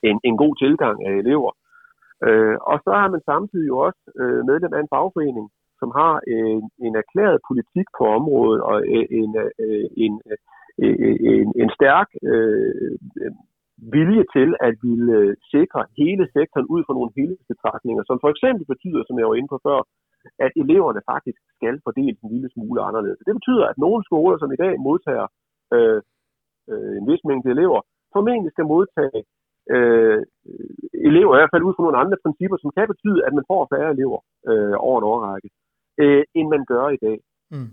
[0.08, 1.52] en, en god tilgang af elever.
[2.26, 5.48] Øh, og så har man samtidig jo også øh, medlem af en fagforening,
[5.82, 9.30] som har en, en erklæret politik på området og øh, en,
[9.64, 10.12] øh, en,
[10.84, 10.92] en,
[11.32, 13.32] en, en stærk øh,
[13.96, 15.20] vilje til at ville
[15.54, 19.52] sikre hele sektoren ud fra nogle helhedsbetragtninger, som for eksempel betyder, som jeg var inde
[19.54, 19.80] på før,
[20.46, 23.20] at eleverne faktisk skal fordeles en lille smule anderledes.
[23.26, 25.26] Det betyder, at nogle skoler, som i dag modtager
[25.74, 26.00] øh,
[26.70, 27.80] øh, en vis mængde elever,
[28.14, 29.20] formentlig skal modtage
[29.74, 30.20] øh,
[31.08, 33.62] elever, i hvert fald ud fra nogle andre principper, som kan betyde, at man får
[33.72, 35.48] færre elever øh, over en årrække
[36.02, 37.18] øh, end man gør i dag.
[37.54, 37.70] Mm.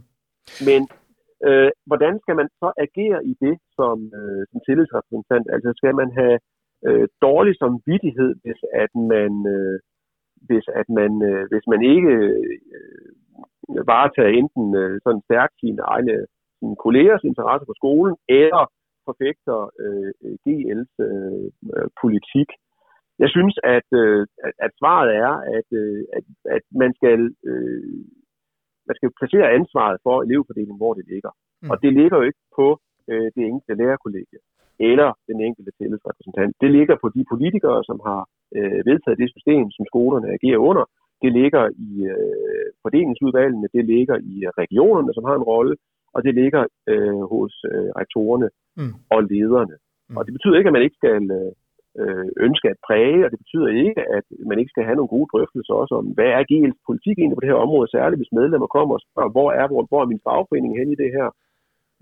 [0.67, 0.81] Men
[1.47, 5.45] øh, hvordan skal man så agere i det som, øh, som tillidsrepræsentant?
[5.55, 6.37] Altså skal man have
[6.87, 9.77] øh, dårlig samvittighed, hvis at man, øh,
[10.47, 16.15] hvis at man, øh, hvis man ikke øh, varetager enten øh, sådan stærkt sine egne
[16.59, 18.63] sine kollegers interesse på skolen, eller
[19.07, 20.11] forfægter øh,
[20.45, 22.49] GL's øh, politik.
[23.23, 28.03] Jeg synes, at, øh, at, at svaret er, at, øh, at, at man skal øh,
[28.89, 31.31] man skal placere ansvaret for elevfordelingen, hvor det ligger.
[31.61, 31.69] Mm.
[31.71, 32.67] Og det ligger jo ikke på
[33.09, 34.39] øh, det enkelte lærerkollegie
[34.91, 36.53] eller den enkelte tillidsrepræsentant.
[36.63, 38.21] Det ligger på de politikere, som har
[38.57, 40.85] øh, vedtaget det system, som skolerne agerer under.
[41.23, 45.75] Det ligger i øh, fordelingsudvalgene, det ligger i regionerne, som har en rolle,
[46.15, 48.93] og det ligger øh, hos øh, rektorerne mm.
[49.13, 49.75] og lederne.
[50.09, 50.17] Mm.
[50.17, 51.51] Og det betyder ikke, at man ikke skal øh,
[52.01, 55.29] øh, ønske at præge, og det betyder ikke, at man ikke skal have nogle gode
[55.31, 58.67] drøftelser også om, hvad er GL's politik egentlig på det her område, særligt hvis medlemmer
[58.77, 61.27] kommer og spørger, hvor er, hvor, hvor er min fagforening hen i det her?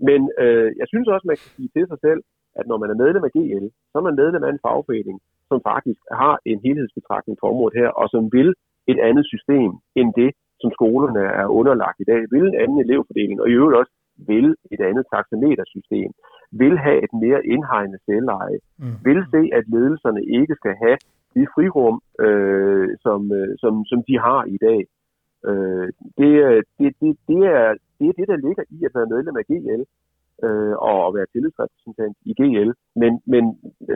[0.08, 2.20] Men øh, jeg synes også, man kan sige til sig selv,
[2.58, 5.16] at når man er medlem af GL, så er man medlem af en fagforening,
[5.50, 8.50] som faktisk har en helhedsbetragtning på området her, og som vil
[8.92, 10.30] et andet system end det,
[10.60, 12.20] som skolerne er underlagt i dag.
[12.32, 13.92] Vil en anden elevfordeling, og i øvrigt også
[14.30, 16.10] vil et andet taxametersystem,
[16.52, 18.96] vil have et mere indhegnet selveje, mm.
[19.04, 20.98] vil se, at ledelserne ikke skal have
[21.34, 24.80] det frirum, øh, som, øh, som, som de har i dag.
[25.48, 26.30] Øh, det,
[26.78, 29.82] det, det, det, er, det er det, der ligger i at være medlem af GL
[30.46, 32.70] øh, og at være tillidsrepræsentant i GL.
[33.02, 33.44] Men, men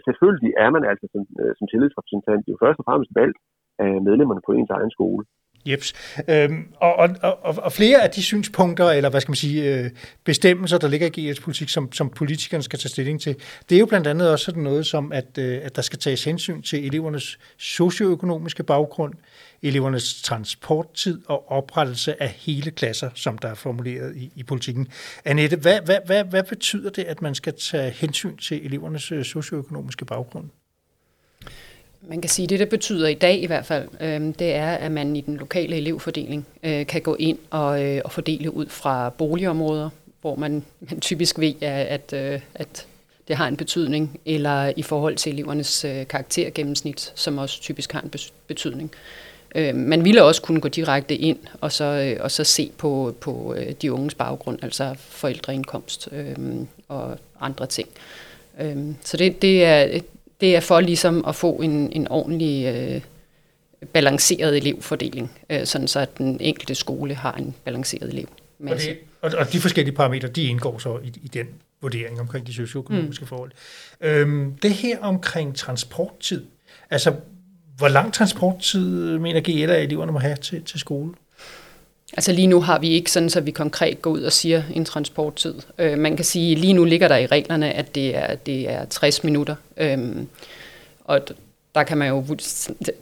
[0.07, 3.39] selvfølgelig er man altså som, øh, som tillidsrepræsentant jo først og fremmest valgt
[3.79, 5.25] af medlemmerne på ens egen skole.
[5.67, 5.93] Jeps.
[6.29, 9.91] Øhm, og, og, og, og flere af de synspunkter, eller hvad skal man sige, øh,
[10.25, 13.37] bestemmelser, der ligger i GS politik, som, som politikerne skal tage stilling til,
[13.69, 16.25] det er jo blandt andet også sådan noget som, at, øh, at der skal tages
[16.25, 19.15] hensyn til elevernes socioøkonomiske baggrund,
[19.63, 24.89] elevernes transporttid og oprettelse af hele klasser, som der er formuleret i, i politikken.
[25.25, 29.25] Annette, hvad, hvad, hvad, hvad betyder det, at man skal tage hensyn til elevernes øh,
[29.25, 30.51] socioøkonomiske baggrund?
[32.09, 34.93] Man kan sige, det, det betyder i dag i hvert fald, øh, det er, at
[34.93, 39.11] man i den lokale elevfordeling øh, kan gå ind og, øh, og fordele ud fra
[39.11, 42.87] boligområder, hvor man, man typisk ved, at, at, øh, at
[43.29, 48.01] det har en betydning, eller i forhold til elevernes øh, karaktergennemsnit, som også typisk har
[48.01, 48.13] en
[48.47, 48.91] betydning.
[49.55, 53.15] Øh, man ville også kunne gå direkte ind og så, øh, og så se på,
[53.21, 56.37] på øh, de unges baggrund, altså forældreindkomst øh,
[56.89, 57.89] og andre ting.
[58.61, 60.01] Øh, så det, det er
[60.43, 63.01] det er for ligesom at få en, en ordentlig øh,
[63.93, 68.29] balanceret elevfordeling, øh, sådan så at den enkelte skole har en balanceret elev.
[68.61, 71.47] Og, det, og, og de forskellige parametre, de indgår så i, i den
[71.81, 73.29] vurdering omkring de socioøkonomiske mm.
[73.29, 73.51] forhold.
[74.01, 76.45] Øhm, det her omkring transporttid,
[76.91, 77.15] altså
[77.77, 81.15] hvor lang transporttid mener GL, at eleverne må have til, til skole?
[82.13, 84.85] Altså lige nu har vi ikke sådan, så vi konkret går ud og siger en
[84.85, 85.55] transporttid.
[85.79, 88.85] Øh, man kan sige, lige nu ligger der i reglerne, at det er, det er
[88.85, 89.55] 60 minutter.
[89.77, 90.29] Øhm,
[91.05, 91.21] og
[91.75, 92.25] der kan man jo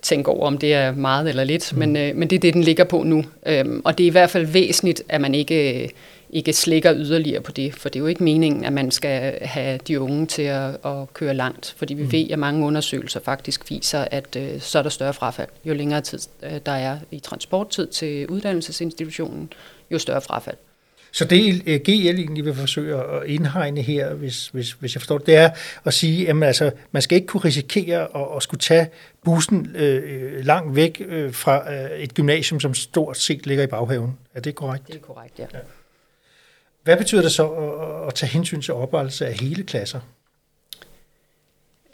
[0.03, 1.79] tænke over, om det er meget eller lidt, mm.
[1.79, 3.25] men, øh, men det er det, den ligger på nu.
[3.47, 5.91] Øhm, og det er i hvert fald væsentligt, at man ikke
[6.33, 9.79] ikke slækker yderligere på det, for det er jo ikke meningen, at man skal have
[9.89, 12.13] de unge til at, at køre langt, fordi vi mm.
[12.13, 15.49] ved, at mange undersøgelser faktisk viser, at øh, så er der større frafald.
[15.65, 19.53] Jo længere tid øh, der er i transporttid til uddannelsesinstitutionen,
[19.91, 20.57] jo større frafald.
[21.13, 25.19] Så det øh, GL egentlig vil forsøge at indhegne her, hvis, hvis, hvis jeg forstår
[25.19, 25.51] det, det er
[25.85, 28.89] at sige, at altså, man skal ikke kunne risikere at, at skulle tage
[29.25, 34.19] bussen øh, langt væk øh, fra øh, et gymnasium, som stort set ligger i baghaven.
[34.35, 34.87] Er det korrekt?
[34.87, 35.47] Det er korrekt, ja.
[35.55, 35.59] ja.
[36.83, 40.01] Hvad betyder det så at, at tage hensyn til oprettelse af hele klasser?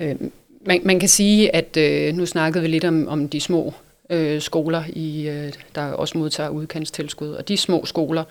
[0.00, 0.16] Øh,
[0.66, 3.74] man, man kan sige, at øh, nu snakkede vi lidt om, om de små
[4.10, 7.28] øh, skoler, i, øh, der også modtager udkantstilskud.
[7.28, 8.24] Og de små skoler,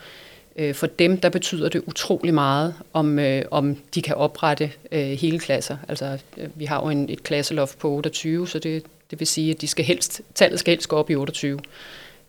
[0.56, 5.00] øh, for dem der betyder det utrolig meget, om, øh, om de kan oprette øh,
[5.00, 5.76] hele klasser.
[5.88, 9.50] Altså, øh, vi har jo en, et klasseloft på 28, så det, det vil sige,
[9.50, 11.60] at de skal helst, tallet skal helst gå op i 28.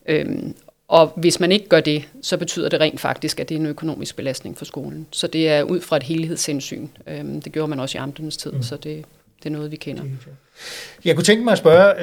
[0.06, 0.54] Øhm,
[0.88, 3.66] og hvis man ikke gør det, så betyder det rent faktisk, at det er en
[3.66, 5.06] økonomisk belastning for skolen.
[5.10, 6.88] Så det er ud fra et helhedshensyn.
[7.06, 8.62] Øhm, det gjorde man også i amternes tid, mm.
[8.62, 9.04] så det,
[9.38, 10.02] det er noget, vi kender.
[11.04, 11.94] Jeg kunne tænke mig at spørge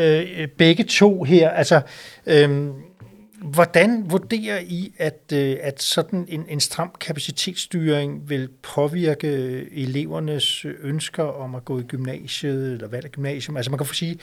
[0.42, 1.82] øh, begge to her, altså,
[2.26, 2.68] øh,
[3.42, 9.28] hvordan vurderer I, at, øh, at sådan en, en stram kapacitetsstyring vil påvirke
[9.72, 13.58] elevernes ønsker om at gå i gymnasiet, eller valg af gymnasium?
[13.58, 14.18] Altså man kan få sige,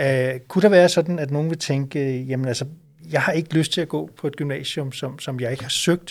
[0.00, 2.64] øh, kunne der være sådan, at nogen vil tænke, jamen altså,
[3.12, 5.76] jeg har ikke lyst til at gå på et gymnasium, som, som jeg ikke har
[5.86, 6.08] søgt.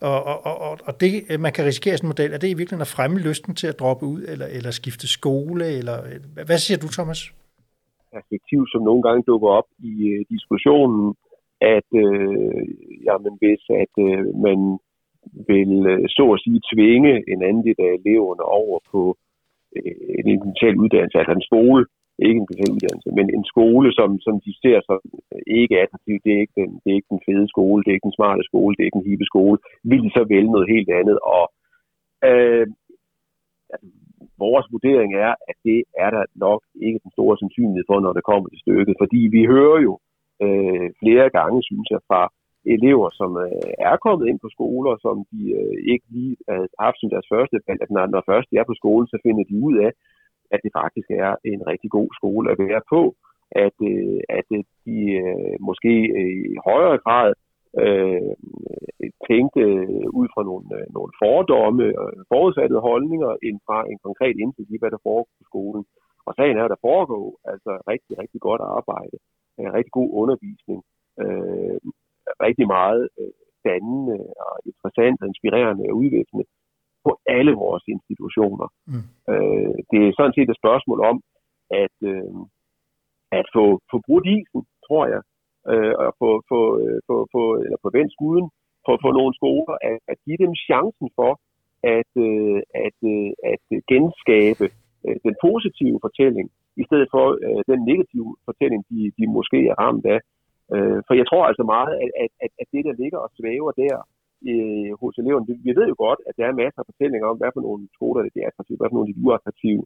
[0.00, 2.58] Og, og, og, og det, øh, man kan risikere sådan en model, er det i
[2.58, 5.64] virkeligheden at fremme lysten til at droppe ud, eller, eller skifte skole?
[5.78, 7.20] Eller, øh, hvad siger du, Thomas?
[8.16, 11.14] Perspektiv, som nogle gange dukker op i uh, diskussionen,
[11.76, 12.64] at øh,
[13.06, 14.60] jamen, hvis at øh, man
[15.48, 15.72] vil
[16.16, 19.16] så at sige tvinge en anden del af eleverne over på
[19.76, 21.82] øh, en international uddannelse, altså en skole,
[22.26, 25.00] ikke en uddannelse, men en skole, som, som de ser som
[25.34, 26.16] øh, ikke attraktiv.
[26.24, 28.42] Det er ikke, den, det er ikke den fede skole, det er ikke den smarte
[28.50, 29.58] skole, det er ikke den hippe skole.
[29.90, 31.18] Vil de så vælge noget helt andet?
[31.36, 31.44] Og
[32.28, 32.66] øh,
[33.72, 33.88] altså,
[34.44, 38.28] vores vurdering er, at det er der nok ikke den store sandsynlighed for, når det
[38.30, 38.94] kommer til stykket.
[39.02, 39.92] Fordi vi hører jo
[40.44, 42.22] øh, flere gange, synes jeg, fra
[42.74, 46.98] elever, som øh, er kommet ind på skoler, som de øh, ikke lige har haft
[47.00, 49.56] som deres første valg, at når, når først de er på skole, så finder de
[49.68, 49.90] ud af,
[50.54, 53.02] at det faktisk er en rigtig god skole at være på,
[53.66, 57.28] at, øh, at øh, de øh, måske øh, i højere grad
[57.82, 58.34] øh,
[59.28, 64.70] tænkte øh, ud fra nogle, nogle fordomme og forudsatte holdninger, end fra en konkret indsigt
[64.70, 65.84] i, hvad der foregår på skolen.
[66.26, 69.16] Og sagen er, at der foregår altså rigtig, rigtig godt arbejde,
[69.78, 70.80] rigtig god undervisning,
[71.22, 71.78] øh,
[72.46, 73.08] rigtig meget
[73.68, 76.44] dannende og interessant og inspirerende og udviklende
[77.04, 78.68] på alle vores institutioner.
[78.90, 79.04] Mm.
[79.32, 81.16] Øh, det er sådan set et spørgsmål om
[81.84, 82.38] at, øh,
[83.38, 85.22] at få, få brudt isen, tror jeg,
[85.72, 88.46] øh, og få, få, øh, få, få, eller få vendt skuden
[88.86, 91.32] for, for nogle skoler, at, at give dem chancen for
[91.96, 94.66] at, øh, at, øh, at genskabe
[95.06, 96.46] øh, den positive fortælling,
[96.82, 100.20] i stedet for øh, den negative fortælling, de, de måske er ramt af.
[100.74, 101.92] Øh, for jeg tror altså meget,
[102.24, 103.96] at, at, at det, der ligger og svæver der
[104.50, 107.50] øh, hos eleverne, vi, ved jo godt, at der er masser af fortællinger om, hvad
[107.54, 109.84] for nogle skoler det er attraktive, hvad for nogle de er uattraktive.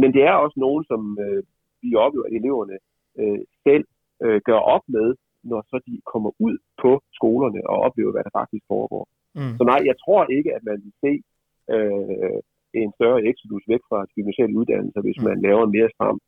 [0.00, 1.42] Men det er også nogen, som øh,
[1.82, 2.76] vi oplever, at eleverne
[3.20, 3.84] øh, selv
[4.24, 5.08] øh, gør op med,
[5.50, 9.04] når så de kommer ud på skolerne og oplever, hvad der faktisk foregår.
[9.38, 9.54] Mm.
[9.58, 11.12] Så nej, jeg tror ikke, at man vil se
[11.74, 12.40] øh,
[12.82, 15.24] en større exodus væk fra de gymnasiale uddannelser, hvis mm.
[15.28, 16.18] man laver en mere stram,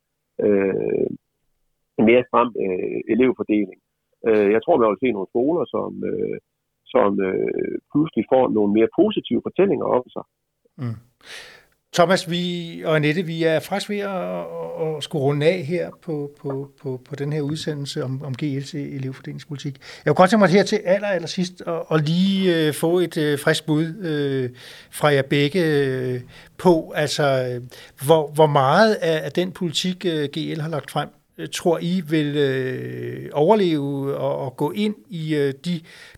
[0.44, 1.08] øh,
[1.98, 3.80] en mere stram øh, elevfordeling.
[4.28, 6.38] Øh, jeg tror, man vil se nogle skoler, som, øh,
[6.94, 10.24] som øh, pludselig får nogle mere positive fortællinger om sig.
[10.80, 10.98] Mm.
[11.94, 16.30] Thomas vi, og Annette, vi er faktisk ved at, at skulle runde af her på,
[16.40, 19.74] på, på, på den her udsendelse om, om GLC elevfordelingspolitik.
[20.04, 22.98] Jeg kunne godt tænke mig her til aller, aller sidst at, at lige øh, få
[22.98, 24.50] et øh, frisk bud øh,
[24.90, 26.20] fra jer begge øh,
[26.58, 27.62] på, altså øh,
[28.06, 31.08] hvor, hvor meget af, af den politik, øh, GL har lagt frem,
[31.40, 33.88] Øh, tror I vil øh, overleve
[34.26, 35.74] og, og gå ind i øh, de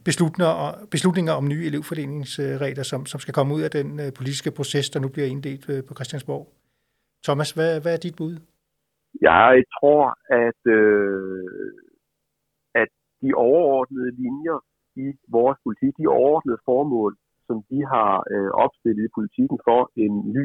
[0.09, 0.55] beslutninger,
[0.95, 5.01] beslutninger om nye elevfordelingsregler, som, som skal komme ud af den øh, politiske proces, der
[5.01, 6.45] nu bliver inddelt øh, på Christiansborg?
[7.27, 8.35] Thomas, hvad, hvad er dit bud?
[9.31, 10.03] Jeg tror,
[10.47, 11.71] at, øh,
[12.83, 12.91] at
[13.23, 14.59] de overordnede linjer
[15.05, 15.07] i
[15.37, 17.13] vores politik, de overordnede formål,
[17.47, 20.45] som vi har øh, opstillet i politikken for en ny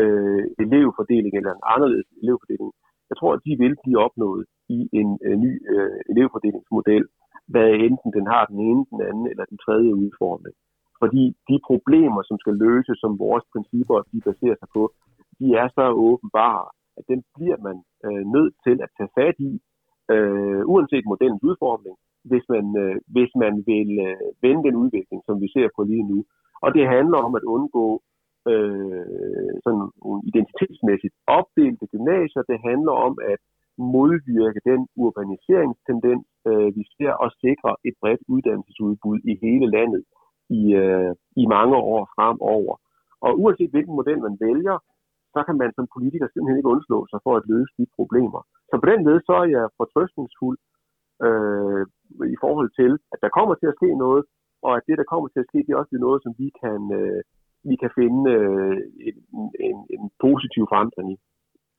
[0.00, 2.72] øh, elevfordeling eller en anderledes elevfordeling,
[3.10, 4.44] jeg tror, at de vil blive opnået
[4.76, 7.04] i en øh, ny øh, elevfordelingsmodel,
[7.52, 10.54] hvad enten den har den ene, den anden eller den tredje udformning.
[11.00, 14.82] Fordi de problemer, som skal løses, som vores principper de baserer sig på,
[15.40, 16.66] de er så åbenbare,
[16.98, 19.52] at den bliver man øh, nødt til at tage fat i,
[20.14, 21.96] øh, uanset modellens udformning,
[22.30, 26.08] hvis man, øh, hvis man vil øh, vende den udvikling, som vi ser på lige
[26.12, 26.18] nu.
[26.64, 27.86] Og det handler om at undgå
[28.52, 29.86] øh, sådan
[30.30, 32.42] identitetsmæssigt opdelte gymnasier.
[32.52, 33.40] Det handler om at
[33.96, 40.02] modvirke den urbaniseringstendens, øh, vi ser, og sikre et bredt uddannelsesudbud i hele landet
[40.58, 42.74] i, øh, i mange år fremover.
[43.24, 44.76] Og uanset hvilken model man vælger,
[45.34, 48.40] så kan man som politiker simpelthen ikke undslå sig for at løse de problemer.
[48.70, 50.58] Så på den måde så er jeg fortrøstningsfuld
[51.26, 51.82] øh,
[52.34, 54.22] i forhold til, at der kommer til at ske noget,
[54.66, 56.80] og at det, der kommer til at ske, det er også noget, som vi kan,
[57.00, 57.20] øh,
[57.70, 58.76] vi kan finde øh,
[59.08, 59.16] en,
[59.68, 61.16] en, en positiv forandring i.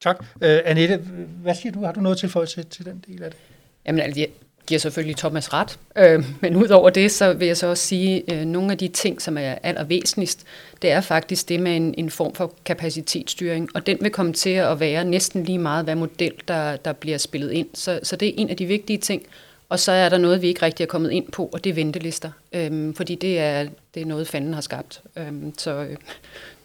[0.01, 0.17] Tak.
[0.19, 0.97] Uh, Annette,
[1.43, 1.79] hvad siger du?
[1.79, 3.39] Har du noget tilføje til, til den del af det?
[3.85, 4.29] Jamen, altså, jeg
[4.67, 5.79] giver selvfølgelig Thomas ret.
[6.01, 8.87] Uh, men udover det, så vil jeg så også sige, at uh, nogle af de
[8.87, 10.47] ting, som er allervæsentligst,
[10.81, 14.49] det er faktisk det med en, en form for kapacitetsstyring, og den vil komme til
[14.49, 17.67] at være næsten lige meget, hvad model, der, der bliver spillet ind.
[17.73, 19.23] Så, så det er en af de vigtige ting.
[19.69, 21.73] Og så er der noget, vi ikke rigtig er kommet ind på, og det er
[21.73, 22.31] ventelister.
[22.53, 25.01] Øhm, fordi det er, det er noget, fanden har skabt.
[25.15, 25.97] Øhm, så øh,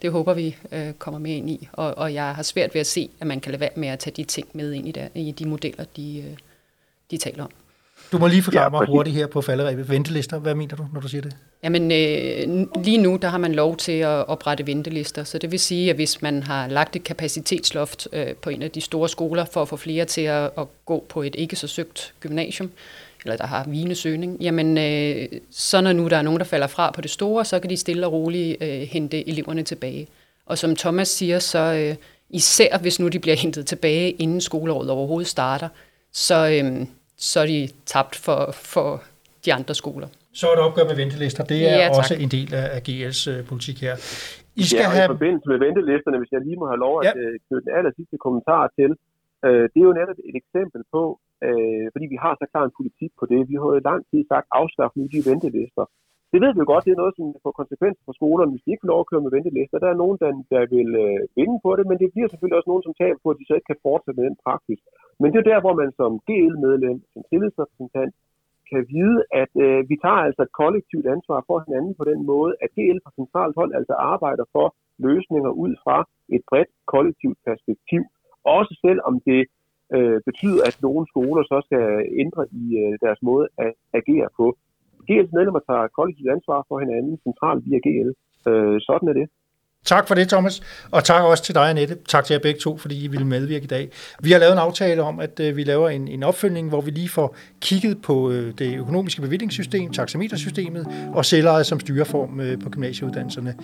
[0.03, 1.69] det håber vi øh, kommer med ind i.
[1.73, 3.99] Og, og jeg har svært ved at se, at man kan lade være med at
[3.99, 6.37] tage de ting med ind i, der, i de modeller, de, øh,
[7.11, 7.51] de taler om.
[8.13, 9.89] Du må lige forklare ja, mig hurtigt her på falderæbet.
[9.89, 11.37] Ventelister, hvad mener du, når du siger det?
[11.63, 15.61] Jamen, øh, lige nu, der har man lov til at oprette ventelister, så det vil
[15.61, 19.45] sige, at hvis man har lagt et kapacitetsloft øh, på en af de store skoler
[19.45, 22.71] for at få flere til at, at gå på et ikke så søgt gymnasium,
[23.25, 26.67] eller der har vigende søgning, jamen øh, så når nu der er nogen, der falder
[26.67, 30.09] fra på det store, så kan de stille og roligt øh, hente eleverne tilbage.
[30.47, 31.95] Og som Thomas siger, så øh,
[32.31, 35.69] især hvis nu de bliver hentet tilbage, inden skoleåret overhovedet starter,
[36.13, 36.49] så...
[36.49, 36.87] Øh,
[37.23, 39.03] så er de tabt for, for
[39.45, 40.09] de andre skoler.
[40.39, 41.43] Så er det opgør med ventelister.
[41.53, 43.95] Det er ja, også en del af GL's øh, politik her.
[44.63, 45.09] I skal ja, have...
[45.11, 47.13] i forbindelse med ventelisterne, hvis jeg lige må have lov at ja.
[47.21, 48.91] Øh, knytte den aller sidste kommentar til,
[49.47, 51.03] uh, det er jo netop et eksempel på,
[51.47, 53.41] uh, fordi vi har så klar en politik på det.
[53.51, 55.85] Vi har jo i lang tid sagt, afskaffe nu de ventelister.
[56.33, 58.73] Det ved vi jo godt, det er noget, som får konsekvenser for skolerne, hvis de
[58.73, 59.83] ikke får lov at køre med ventelister.
[59.85, 62.71] Der er nogen, der, der vil øh, vinde på det, men det bliver selvfølgelig også
[62.71, 64.81] nogen, som taber på, at de så ikke kan fortsætte med den praksis.
[65.21, 68.13] Men det er der, hvor man som GL-medlem, som tillidsrepræsentant,
[68.73, 72.53] kan vide, at øh, vi tager altså et kollektivt ansvar for hinanden på den måde,
[72.65, 74.67] at GL fra centralt hold altså arbejder for
[75.07, 75.99] løsninger ud fra
[76.37, 78.03] et bredt kollektivt perspektiv.
[78.59, 79.43] Også selvom det
[79.97, 81.85] øh, betyder, at nogle skoler så skal
[82.25, 84.47] ændre i øh, deres måde at agere på.
[85.09, 88.11] GL's medlemmer tager kollektivt ansvar for hinanden centralt via GL.
[88.51, 89.27] Øh, sådan er det.
[89.87, 90.63] Tak for det, Thomas.
[90.91, 91.97] Og tak også til dig, Annette.
[92.09, 93.91] Tak til jer begge to, fordi I ville medvirke i dag.
[94.21, 96.91] Vi har lavet en aftale om, at øh, vi laver en, en opfølgning, hvor vi
[96.91, 102.71] lige får kigget på øh, det økonomiske bevillingssystem, taxametersystemet og selvejet som styreform øh, på
[102.71, 103.55] gymnasieuddannelserne.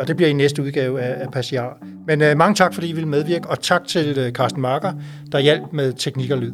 [0.00, 1.78] Og det bliver i næste udgave af, af Passiar.
[2.06, 4.92] Men mange tak, fordi I ville medvirke, og tak til Carsten Marker,
[5.32, 6.52] der hjalp med teknik og lyd.